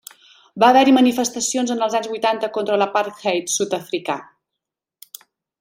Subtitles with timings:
[0.61, 4.21] Va haver-hi manifestacions en els anys vuitanta contra l'apartheid sud-africà.